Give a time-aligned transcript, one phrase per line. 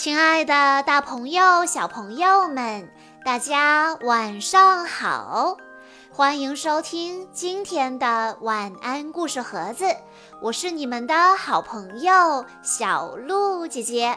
[0.00, 2.88] 亲爱的，大朋友、小朋友们，
[3.24, 5.56] 大家晚上好！
[6.12, 9.86] 欢迎收听今天的晚安故事盒子，
[10.40, 14.16] 我是你们的好朋友小鹿姐姐。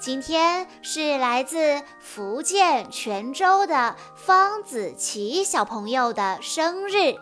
[0.00, 7.14] 今天是来自福建泉州的方子琪小朋友的生日，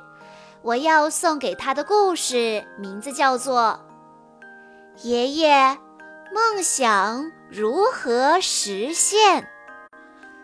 [0.62, 3.80] 我要送给他的故事名字叫做
[5.06, 5.76] 《爷爷
[6.32, 7.22] 梦想》。
[7.48, 9.48] 如何实现？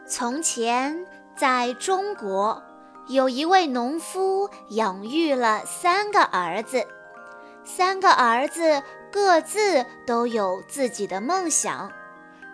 [0.06, 2.62] 从前，在中国，
[3.09, 6.87] 有一位农夫养育了三个儿子，
[7.65, 11.91] 三个儿子各自都有自己的梦想，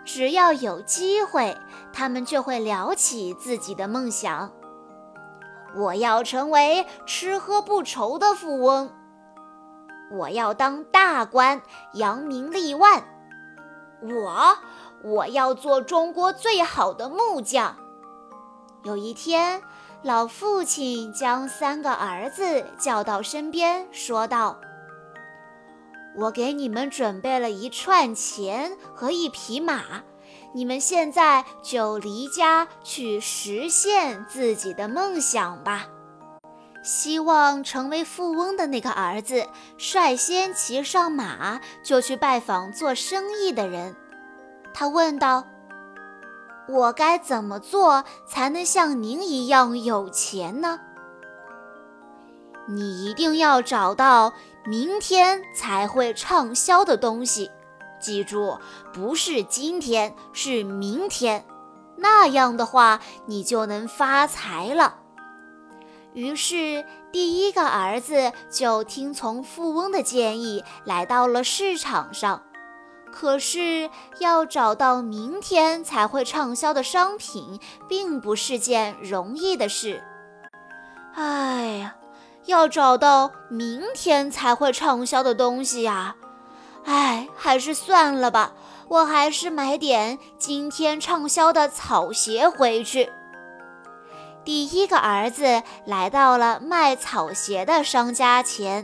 [0.03, 1.55] 只要有机会，
[1.93, 4.51] 他们就会聊起自己的梦想。
[5.75, 8.91] 我要成为吃喝不愁的富翁，
[10.11, 11.61] 我要当大官，
[11.93, 13.03] 扬名立万。
[14.01, 14.57] 我
[15.03, 17.75] 我要做中国最好的木匠。
[18.83, 19.61] 有一天，
[20.03, 24.57] 老父亲将三个儿子叫到身边，说道
[26.15, 29.81] ：“我给你们准备了一串钱和一匹马，
[30.53, 35.87] 你们现在就离家去实现自己的梦想吧。”
[36.81, 43.95] 希望成为富翁的那个儿子率先骑上马，就去拜访做生意的人。
[44.73, 45.45] 他问道
[46.69, 50.79] ：“我该怎么做才能像您一样有钱呢？”
[52.69, 54.31] 你一定要找到
[54.63, 57.49] 明天才会畅销的东西，
[57.99, 58.59] 记住，
[58.93, 61.43] 不是今天，是明天。
[61.97, 64.98] 那样的话，你就能发财了。
[66.13, 72.43] 于是，第一个儿子就听从富翁的建议，来到了市场上。
[73.11, 73.89] 可是，
[74.19, 80.03] 要找到明天才会畅销的商品，并不是件容易的事。
[81.15, 81.95] 哎呀，
[82.45, 86.15] 要找到明天才会畅销的东西呀！
[86.85, 88.53] 哎，还是算了吧，
[88.87, 93.11] 我还是买点今天畅销的草鞋回去。
[94.49, 98.83] 第一个儿子来到了卖草鞋的商家前，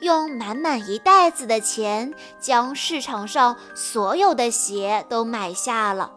[0.00, 6.12] 用满满一袋子的钱将市场上所有的鞋都买下了。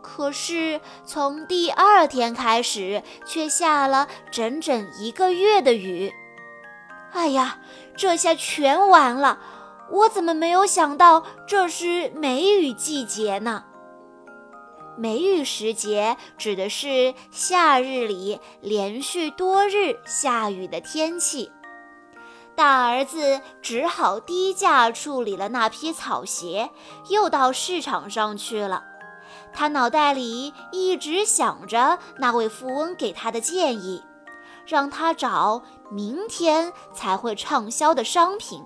[0.00, 6.10] 可是从第二天开始，却下了整整一个月的雨。
[7.12, 7.58] 哎呀，
[7.94, 9.40] 这下全完了！
[9.90, 13.64] 我怎么没有想到这是梅雨季节呢？
[15.02, 21.50] 梅雨时节指的是夏日里连续多日下雨的天气。
[22.54, 26.70] 大儿子只好低价处理了那批草鞋，
[27.08, 28.84] 又到市场上去了。
[29.52, 34.04] 他脑袋里一直想着那位富翁给他的建议，
[34.64, 38.64] 让他找明天才会畅销的商品。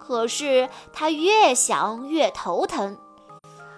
[0.00, 2.98] 可是他越想越头疼。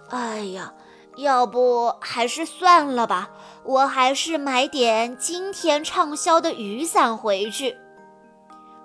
[0.08, 0.72] 哎呀！
[1.16, 3.30] 要不还是算了吧，
[3.62, 7.76] 我还是买点今天畅销的雨伞回去。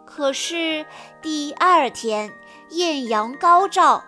[0.05, 0.85] 可是
[1.21, 2.33] 第二天
[2.69, 4.03] 艳阳高照，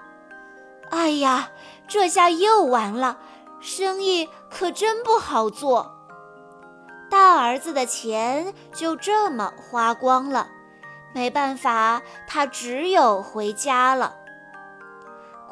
[0.90, 1.50] 哎呀，
[1.88, 3.18] 这下又完了，
[3.60, 5.96] 生意可真不好做。
[7.10, 10.48] 大儿子的钱就这么花光了，
[11.14, 14.16] 没办法，他只有回家了。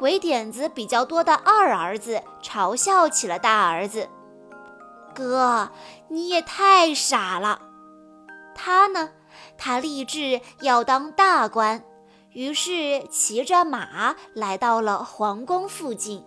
[0.00, 4.08] 鬼点子比较多的二儿子嘲笑起了大儿子
[5.14, 5.70] ：“哥，
[6.08, 7.60] 你也太傻了。”
[8.56, 9.10] 他呢，
[9.58, 11.84] 他立志要当大官，
[12.32, 16.24] 于是骑着马来到了皇宫附近。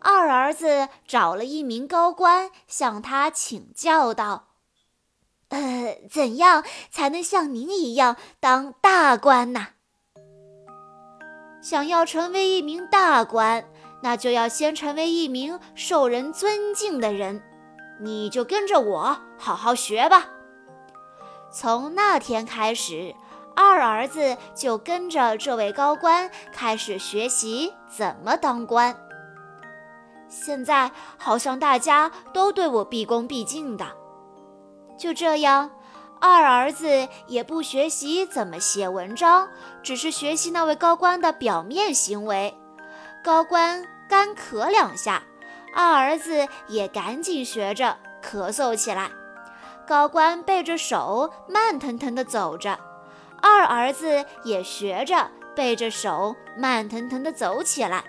[0.00, 4.48] 二儿子找了一名高官，向他请教道
[5.50, 9.68] ：“呃，怎样才能像您一样当大官呢？”
[11.60, 13.64] 想要成为一名大官，
[14.02, 17.42] 那就要先成为一名受人尊敬的人。
[18.00, 20.26] 你就跟着我好好学吧。
[21.52, 23.14] 从那天开始，
[23.54, 28.96] 二儿子就跟着这位高官开始学习怎么当官。
[30.28, 33.86] 现在好像大家都对我毕恭毕敬的。
[34.96, 35.70] 就这样。
[36.20, 39.48] 二儿子也不学习怎么写文章，
[39.82, 42.54] 只是学习那位高官的表面行为。
[43.24, 45.22] 高官干咳两下，
[45.74, 49.10] 二儿子也赶紧学着咳嗽起来。
[49.86, 52.78] 高官背着手慢腾腾地走着，
[53.40, 58.04] 二儿子也学着背着手慢腾腾地走起来。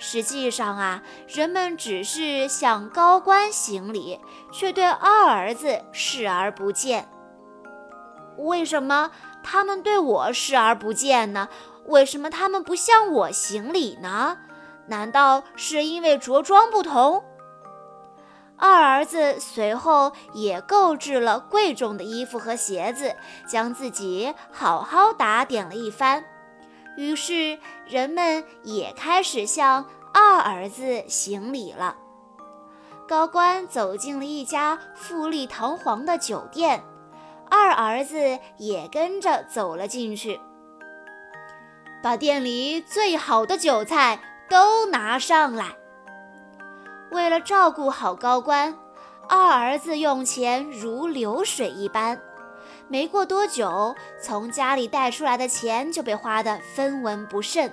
[0.00, 4.20] 实际上啊，人们只是向高官行礼，
[4.52, 7.08] 却对二儿子视而不见。
[8.38, 9.10] 为什么
[9.42, 11.48] 他们对我视而不见呢？
[11.86, 14.38] 为什么他们不向我行礼呢？
[14.86, 17.24] 难道是因为着装不同？
[18.56, 23.14] 二儿子随后也购置了贵重的衣服和鞋子，
[23.46, 26.24] 将自己好好打点了一番。
[26.96, 31.96] 于是人们也开始向二儿子行礼了。
[33.06, 36.82] 高官走进了一家富丽堂皇的酒店，
[37.50, 40.40] 二儿子也跟着走了进去，
[42.02, 45.76] 把店里最好的酒菜都拿上来。
[47.10, 48.76] 为了照顾好高官，
[49.28, 52.20] 二儿子用钱如流水一般。
[52.86, 57.70] 没过多久，从家里带出来的钱就被花得分文不剩。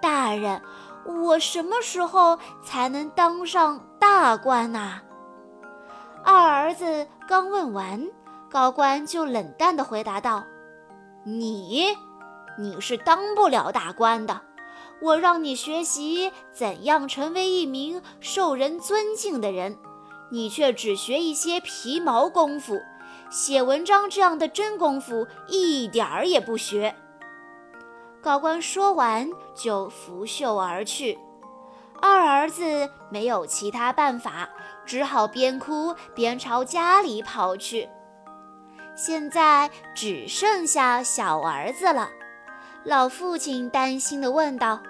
[0.00, 0.60] 大人，
[1.04, 5.00] 我什么时候才能当上大官呐？
[6.24, 8.08] 二儿子刚问完，
[8.52, 10.44] 高官就冷淡地回答道
[11.24, 11.96] ：“你，
[12.58, 14.42] 你是当不了大官的。
[15.00, 19.78] 我让你学习怎样成为一名受人尊敬的人，
[20.30, 22.78] 你却只学一些皮毛功夫。”
[23.32, 26.94] 写文章这样的真功夫一点儿也不学。
[28.20, 31.18] 高官说完就拂袖而去。
[32.02, 34.50] 二儿子没有其他办法，
[34.84, 37.88] 只好边哭边朝家里跑去。
[39.04, 42.08] 现在只剩下小儿子了。
[42.84, 44.80] 老父亲担心地问道：“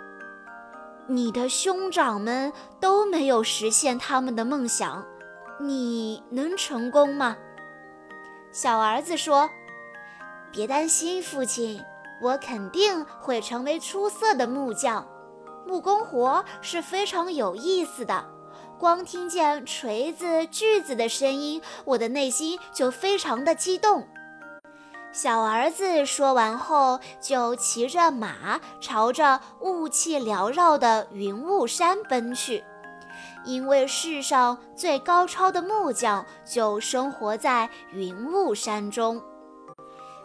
[1.09, 5.03] 你的兄长们都没有实现他们的梦想，
[5.59, 7.39] 你能成功吗？”
[8.53, 9.49] 小儿子说
[10.53, 11.83] ：“别担心，父亲，
[12.21, 15.07] 我肯定会成为出色的木匠。
[15.67, 18.23] 木工活是非常有意思的，
[18.83, 24.09] 光听见锤子、锯子的声音，我的内心就非常的激动。”
[25.15, 32.65] 小儿子说完后，就骑着马朝着雾气缭绕的云雾山奔去。
[33.45, 39.23] 因为世上最高超的木匠就生活在云雾山中。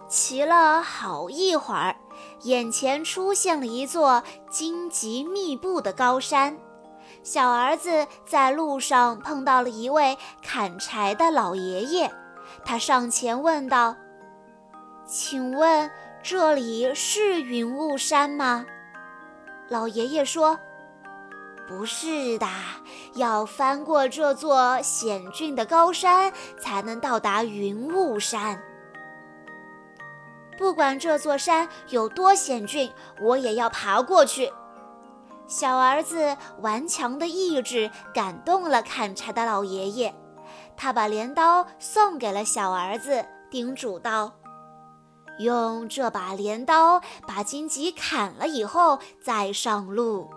[0.07, 1.95] 骑了好一会儿，
[2.41, 6.57] 眼前出现了一座荆棘密布的高山。
[7.27, 12.09] 小儿子在路上碰到了一位砍柴的老爷爷，
[12.63, 13.97] 他上前问道
[15.05, 15.91] ：“请问
[16.23, 18.65] 这里是云雾山吗？”
[19.67, 20.57] 老爷爷说。
[21.67, 22.47] 不是的，
[23.15, 28.63] 要翻过这座险峻的高山，才能到达云雾山。
[30.57, 32.89] 不管这座山有多险峻，
[33.19, 34.49] 我也要爬过去。
[35.47, 40.13] 小儿子顽强的意志感动了砍柴的老爷爷，
[40.75, 44.33] 他把镰刀送给了小儿子，叮嘱道
[45.39, 50.29] ：“用这把镰刀把荆棘砍了以后，再上路。”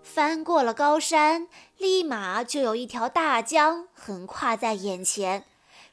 [0.00, 5.44] 翻过了高山，立马就有一条大江横跨在眼前，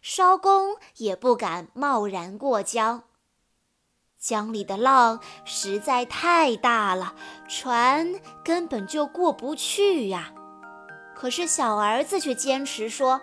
[0.02, 3.04] 艄公也不敢贸然过江。
[4.28, 7.14] 江里的浪实在太大了，
[7.48, 8.12] 船
[8.44, 10.34] 根本就过不去呀。
[11.14, 13.22] 可是小儿子却坚持说：“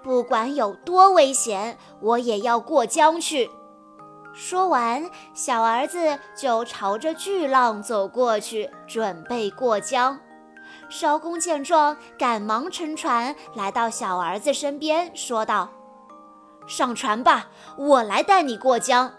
[0.00, 3.50] 不管有多危险，我也要过江去。”
[4.32, 10.20] 说完，小儿子就朝着巨浪走过去，准备过江。
[10.88, 15.70] 艄公见状，赶忙乘船来到小儿子身边，说道
[16.68, 19.12] ：“上船吧，我来带你过江。”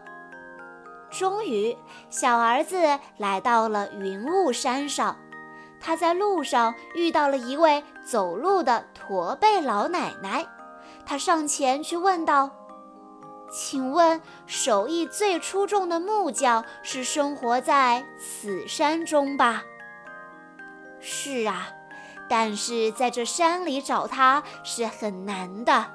[1.10, 1.78] 终于，
[2.10, 5.18] 小儿子来到了云雾山上。
[5.82, 10.46] 他在路上遇到了一位走路的驼背老奶奶，
[11.06, 12.52] 他上前去问道。
[13.52, 19.64] 请问，手艺最出众的木匠是生活在此山中吧？
[21.00, 21.70] 是啊，
[22.30, 25.86] 但是在这山里找他是很难的。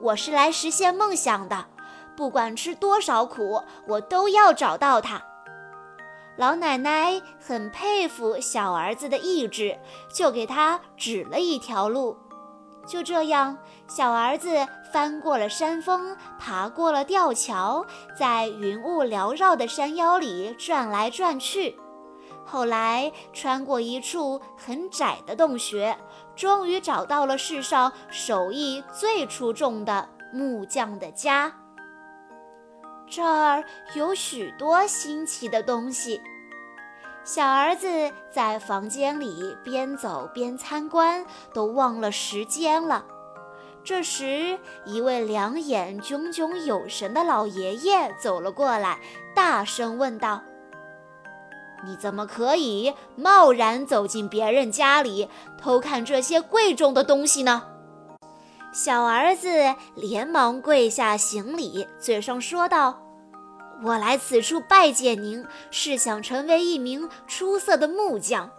[0.00, 1.66] 我是来实现梦想的，
[2.16, 5.22] 不管吃多少苦，我都要找到他。
[6.36, 9.78] 老奶奶很佩服小儿子的意志，
[10.12, 12.16] 就给他指了一条路。
[12.86, 13.58] 就这样，
[13.88, 17.84] 小儿子翻过了山峰，爬过了吊桥，
[18.16, 21.76] 在云雾缭绕的山腰里转来转去。
[22.44, 25.98] 后来，穿过一处很窄的洞穴，
[26.36, 31.52] 终于找到了世上手艺最出众的木匠的家。
[33.08, 36.20] 这儿有许多新奇的东西。
[37.24, 37.88] 小儿子
[38.30, 43.04] 在房间里边走边参观，都忘了时间了。
[43.82, 48.98] 这时，一位两眼炯炯有神的老爷爷走了过来，
[49.34, 50.42] 大声问道
[51.86, 55.28] ：“你怎么可以贸然走进别人家里，
[55.60, 57.62] 偷看这些贵重的东西呢？”
[58.76, 59.48] 小儿子
[59.94, 63.02] 连忙跪下行礼，嘴上说道。
[63.82, 68.50] 我来此处拜见您，是想成为一名出色的木匠。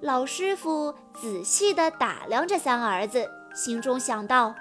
[0.00, 4.54] 老师傅仔细地打量着三儿子，心中想到：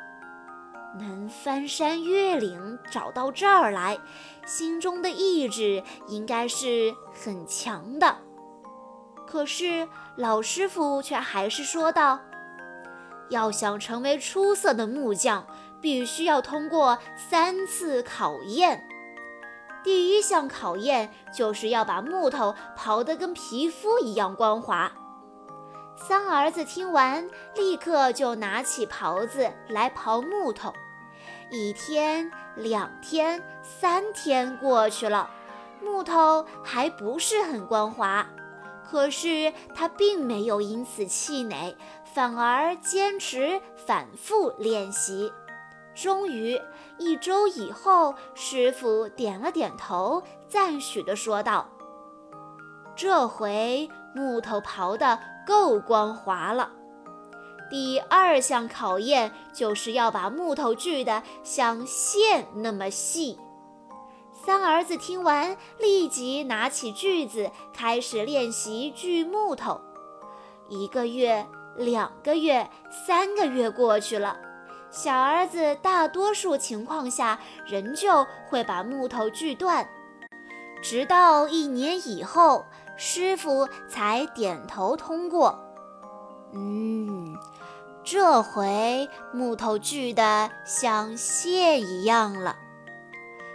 [1.00, 3.98] 能翻山越岭找到这儿来，
[4.46, 8.18] 心中的意志应该是很强的。
[9.26, 9.88] 可是
[10.18, 12.20] 老师傅却还是说道：
[13.30, 15.46] 要想成为出色的木匠，
[15.80, 18.86] 必须要通过三次考验。
[19.84, 24.92] 第一项考验就是要把木头刨得跟皮肤一样光滑。
[25.96, 30.74] 三儿子听完，立刻就拿起刨子来刨木头。
[31.52, 35.30] 一天、两天、三天过去了，
[35.82, 38.28] 木头还不是很光滑。
[38.90, 41.76] 可是他并没有因此气馁，
[42.14, 45.32] 反而坚持反复练习。
[45.96, 46.60] 终于，
[46.98, 51.68] 一周以后，师傅点了点头，赞许地说道
[52.96, 56.72] ：“这回木头刨得够光滑了。
[57.70, 63.38] 第二项考验就是要把木头锯得像线那么细。”
[64.46, 69.82] 三儿子听完，立即拿起锯子，开始练习锯木头。
[70.70, 71.46] 一个月、
[71.80, 72.70] 两个月、
[73.08, 74.38] 三个月过去了。
[74.92, 79.88] 小儿子大多数情况下仍旧会把木头锯断，
[80.82, 82.66] 直到一年以后，
[82.98, 85.58] 师傅才点头通过。
[86.54, 87.38] 嗯，
[88.04, 92.58] 这回木头锯得像线一样了。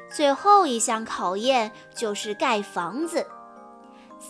[0.08, 3.26] 最后一项考验就是盖房子。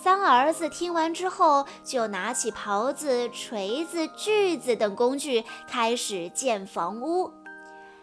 [0.03, 7.33] 三儿子听完之后，就拿起刨子、锤子、锯子等工具，开始建房屋。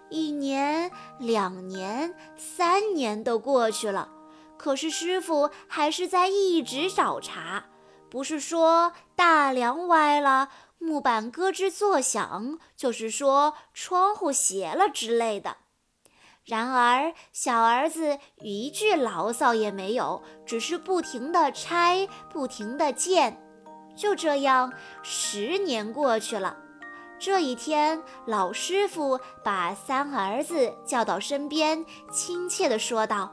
[0.10, 4.10] 一年、两年、三年都过去了，
[4.58, 7.66] 可是师傅还是在一直找茬。
[8.10, 15.58] 不是说大梁歪了、木板咯吱作响，就是说窗户斜了之类的。
[16.52, 23.42] 然而，小儿子一句牢骚也没有，只是不停地拆，不停地建。
[23.96, 26.58] 就这样，十年过去了。
[27.18, 33.32] 这一天，老师傅把三儿子叫到身边，亲切地说道：“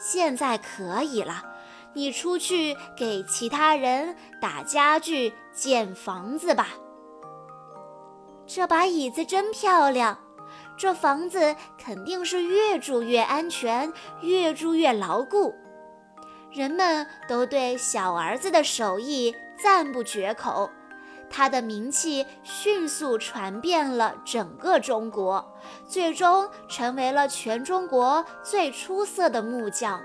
[0.00, 1.44] 现在可以了，
[1.92, 6.70] 你出去给其他人打家具、建房子吧。
[8.44, 10.18] 这把椅子真漂亮。”
[10.78, 15.52] 这房子肯定是越住越安全，越住越牢固。
[16.52, 20.70] 人们都对小儿子的手艺赞不绝口，
[21.28, 25.44] 他的名气迅速传遍了整个中国，
[25.86, 30.00] 最终成为了全中国最出色的木匠。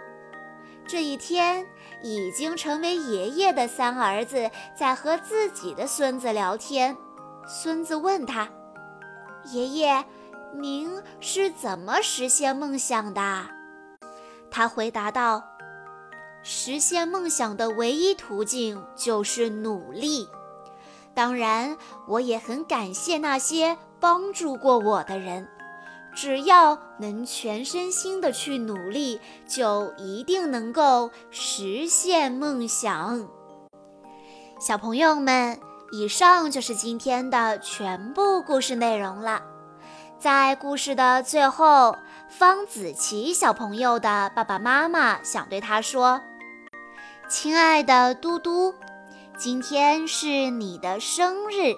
[0.87, 1.65] 这一天，
[2.01, 6.97] 已经成为爷爷的三儿子在和自己的孙子聊天。
[7.47, 8.49] 孙子问他
[9.53, 10.03] ：“爷爷。”
[10.53, 13.21] 您是怎么实现梦想的？
[14.51, 15.43] 他回答道
[16.43, 20.27] ：“实现梦想的唯一途径就是努力。
[21.15, 21.75] 当然，
[22.07, 25.47] 我也很感谢那些帮助过我的人。
[26.15, 33.27] 只要能全身心的去努力，就一定能够实现梦想。”
[34.61, 35.59] 小朋友们，
[35.91, 39.41] 以上就是今天的全部故事内容了。
[40.23, 41.97] 在故事的最后，
[42.29, 46.21] 方子琪小朋友的爸爸妈妈想对他说
[47.27, 48.73] ：“亲爱的嘟嘟，
[49.37, 51.75] 今天是你的生日，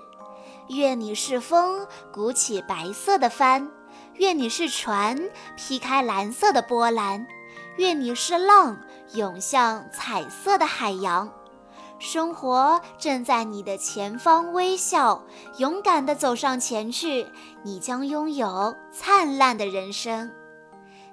[0.68, 3.68] 愿你是风，鼓起白色的帆；
[4.14, 5.20] 愿你是船，
[5.58, 7.26] 劈开蓝色的波澜；
[7.78, 8.78] 愿你是浪，
[9.14, 11.28] 涌向彩色的海洋。”
[11.98, 15.24] 生活正在你的前方微笑，
[15.58, 17.26] 勇敢地走上前去，
[17.64, 20.32] 你将拥有灿烂的人生。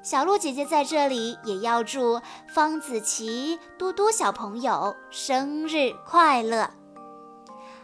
[0.03, 2.21] 小鹿姐姐在这里也要祝
[2.53, 6.69] 方子琪、嘟嘟小朋友生日快乐。